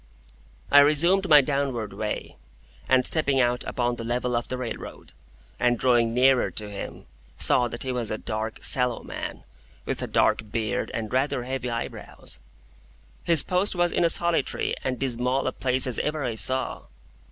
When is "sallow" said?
8.63-9.03